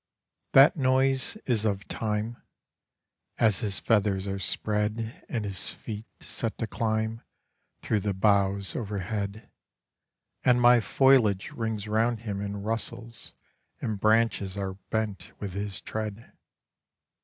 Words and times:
That 0.53 0.75
noise 0.75 1.37
is 1.45 1.63
of 1.63 1.87
Time, 1.87 2.37
As 3.37 3.59
his 3.59 3.79
feathers 3.79 4.27
are 4.27 4.39
spread 4.39 5.23
And 5.29 5.45
his 5.45 5.69
feet 5.73 6.07
set 6.19 6.57
to 6.57 6.65
climb 6.65 7.21
Through 7.83 7.99
the 7.99 8.13
boughs 8.15 8.75
overhead, 8.75 9.47
And 10.43 10.59
my 10.59 10.79
foliage 10.79 11.51
rings 11.51 11.87
round 11.87 12.21
him 12.21 12.41
and 12.41 12.65
rustles, 12.65 13.35
and 13.79 13.99
branches 13.99 14.57
are 14.57 14.73
bent 14.89 15.33
with 15.39 15.53
his 15.53 15.79
tread. 15.79 16.31